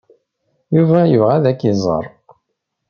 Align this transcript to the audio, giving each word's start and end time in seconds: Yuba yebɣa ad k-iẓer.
Yuba 0.75 0.99
yebɣa 1.11 1.33
ad 1.37 1.45
k-iẓer. 1.59 2.05